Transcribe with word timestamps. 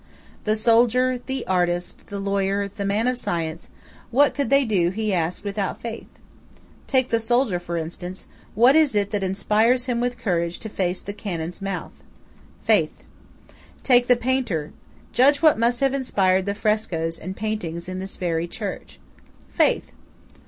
The 0.45 0.55
soldier, 0.55 1.19
the 1.27 1.45
artist, 1.45 2.07
the 2.07 2.17
lawyer, 2.17 2.67
the 2.67 2.85
man 2.85 3.07
of 3.07 3.19
science, 3.19 3.69
what 4.09 4.33
could 4.33 4.49
they 4.49 4.65
do, 4.65 4.89
he 4.89 5.13
asked, 5.13 5.43
without 5.43 5.79
Faith? 5.79 6.07
Take 6.87 7.09
the 7.11 7.19
soldier, 7.19 7.59
for 7.59 7.77
instance:–what 7.77 8.75
is 8.75 8.95
it 8.95 9.11
that 9.11 9.21
inspires 9.21 9.85
him 9.85 10.01
with 10.01 10.17
courage 10.17 10.57
to 10.61 10.69
face 10.69 11.03
the 11.03 11.13
cannon's 11.13 11.61
mouth? 11.61 11.93
Faith. 12.63 13.03
Take 13.83 14.07
the 14.07 14.15
painter–judge 14.15 15.43
what 15.43 15.59
must 15.59 15.81
have 15.81 15.93
inspired 15.93 16.47
the 16.47 16.55
frescoes 16.55 17.19
and 17.19 17.37
paintings 17.37 17.87
in 17.87 17.99
this 17.99 18.17
very 18.17 18.47
church:–Faith. 18.47 19.91